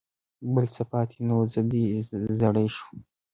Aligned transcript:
بل 0.53 0.65
څه 0.75 0.83
پاتې 0.91 1.17
نه 1.27 1.33
و، 1.37 1.41
زه 1.53 1.61
دوه 1.69 1.87
زړی 2.41 2.67
شوم. 2.75 2.97